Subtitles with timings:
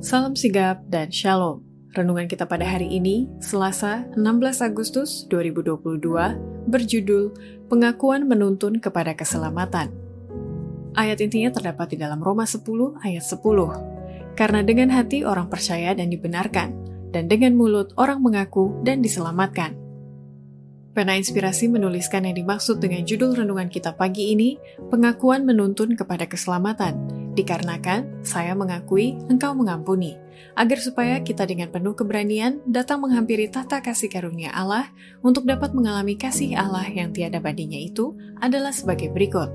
[0.00, 1.60] Salam sigap dan shalom.
[1.92, 6.40] Renungan kita pada hari ini, Selasa 16 Agustus 2022,
[6.72, 7.36] berjudul
[7.68, 9.92] Pengakuan Menuntun kepada Keselamatan.
[10.96, 12.64] Ayat intinya terdapat di dalam Roma 10
[13.04, 14.40] ayat 10.
[14.40, 16.72] Karena dengan hati orang percaya dan dibenarkan,
[17.12, 19.76] dan dengan mulut orang mengaku dan diselamatkan.
[20.96, 24.56] Pena Inspirasi menuliskan yang dimaksud dengan judul renungan kita pagi ini,
[24.88, 30.18] pengakuan menuntun kepada keselamatan, Dikarenakan saya mengakui engkau mengampuni,
[30.58, 34.90] agar supaya kita dengan penuh keberanian datang menghampiri tata kasih karunia Allah
[35.22, 39.48] untuk dapat mengalami kasih Allah yang tiada bandingnya itu adalah sebagai berikut.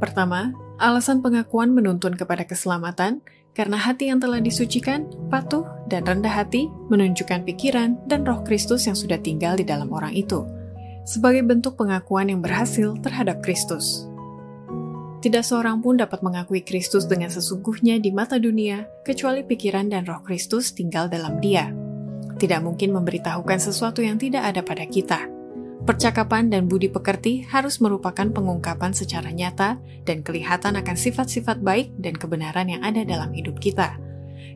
[0.00, 3.20] Pertama, alasan pengakuan menuntun kepada keselamatan
[3.52, 8.96] karena hati yang telah disucikan, patuh, dan rendah hati menunjukkan pikiran dan roh Kristus yang
[8.96, 10.46] sudah tinggal di dalam orang itu,
[11.04, 14.09] sebagai bentuk pengakuan yang berhasil terhadap Kristus.
[15.20, 20.24] Tidak seorang pun dapat mengakui Kristus dengan sesungguhnya di mata dunia, kecuali pikiran dan roh
[20.24, 21.68] Kristus tinggal dalam dia.
[22.40, 25.28] Tidak mungkin memberitahukan sesuatu yang tidak ada pada kita.
[25.84, 29.76] Percakapan dan budi pekerti harus merupakan pengungkapan secara nyata
[30.08, 34.00] dan kelihatan akan sifat-sifat baik dan kebenaran yang ada dalam hidup kita.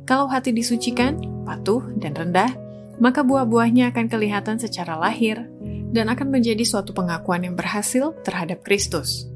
[0.08, 2.56] Kalau hati disucikan, patuh, dan rendah,
[2.96, 5.44] maka buah-buahnya akan kelihatan secara lahir
[5.92, 9.33] dan akan menjadi suatu pengakuan yang berhasil terhadap Kristus.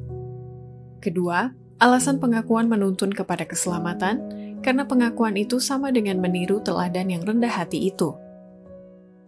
[0.99, 4.19] Kedua, alasan pengakuan menuntun kepada keselamatan
[4.61, 8.15] karena pengakuan itu sama dengan meniru teladan yang rendah hati itu.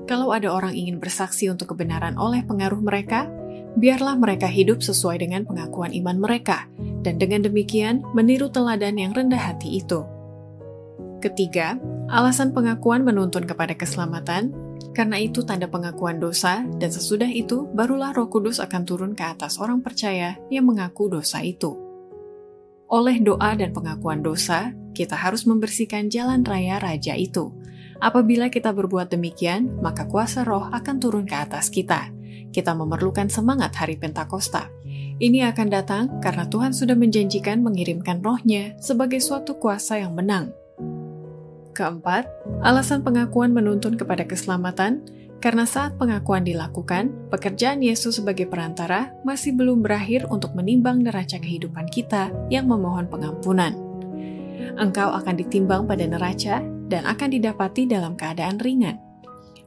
[0.08, 3.30] Kalau ada orang ingin bersaksi untuk kebenaran oleh pengaruh mereka,
[3.78, 6.66] biarlah mereka hidup sesuai dengan pengakuan iman mereka,
[7.06, 10.02] dan dengan demikian meniru teladan yang rendah hati itu.
[11.20, 11.76] Ketiga,
[12.08, 14.50] alasan pengakuan menuntun kepada keselamatan,
[14.90, 19.62] karena itu tanda pengakuan dosa, dan sesudah itu barulah Roh Kudus akan turun ke atas
[19.62, 21.78] orang percaya yang mengaku dosa itu.
[22.90, 27.54] Oleh doa dan pengakuan dosa, kita harus membersihkan jalan raya raja itu.
[28.02, 32.10] Apabila kita berbuat demikian, maka kuasa roh akan turun ke atas kita.
[32.50, 34.66] Kita memerlukan semangat hari Pentakosta.
[35.20, 40.50] Ini akan datang karena Tuhan sudah menjanjikan mengirimkan rohnya sebagai suatu kuasa yang menang
[41.70, 42.26] Keempat,
[42.66, 45.06] alasan pengakuan menuntun kepada keselamatan
[45.40, 51.88] karena saat pengakuan dilakukan, pekerjaan Yesus sebagai perantara masih belum berakhir untuk menimbang neraca kehidupan
[51.88, 53.72] kita yang memohon pengampunan.
[54.76, 56.60] Engkau akan ditimbang pada neraca
[56.92, 59.00] dan akan didapati dalam keadaan ringan.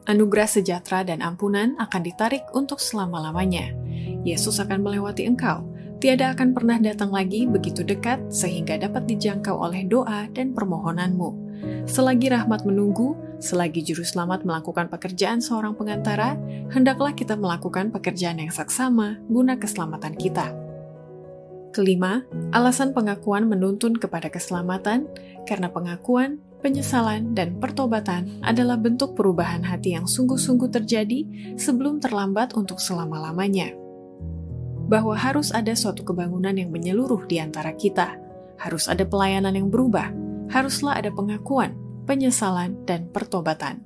[0.06, 3.74] Anugerah sejahtera dan ampunan akan ditarik untuk selama-lamanya.
[4.22, 5.66] Yesus akan melewati engkau,
[5.98, 11.44] tiada akan pernah datang lagi begitu dekat sehingga dapat dijangkau oleh doa dan permohonanmu.
[11.84, 16.36] Selagi rahmat menunggu, selagi juru selamat melakukan pekerjaan seorang pengantara,
[16.72, 20.52] hendaklah kita melakukan pekerjaan yang saksama guna keselamatan kita.
[21.74, 22.22] Kelima,
[22.54, 25.10] alasan pengakuan menuntun kepada keselamatan
[25.42, 31.26] karena pengakuan, penyesalan, dan pertobatan adalah bentuk perubahan hati yang sungguh-sungguh terjadi
[31.58, 33.83] sebelum terlambat untuk selama-lamanya.
[34.86, 38.20] Bahwa harus ada suatu kebangunan yang menyeluruh di antara kita,
[38.60, 40.12] harus ada pelayanan yang berubah,
[40.52, 41.74] haruslah ada pengakuan,
[42.04, 43.84] penyesalan, dan pertobatan.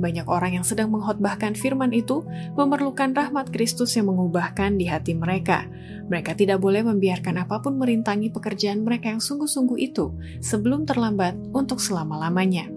[0.00, 2.24] Banyak orang yang sedang mengkhotbahkan firman itu
[2.56, 5.68] memerlukan rahmat Kristus yang mengubahkan di hati mereka.
[6.08, 11.78] Mereka tidak boleh membiarkan apa pun merintangi pekerjaan mereka yang sungguh-sungguh itu sebelum terlambat untuk
[11.78, 12.68] selama-lamanya.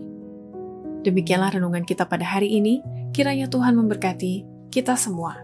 [1.08, 2.82] Demikianlah renungan kita pada hari ini.
[3.16, 4.34] Kiranya Tuhan memberkati
[4.74, 5.40] kita semua.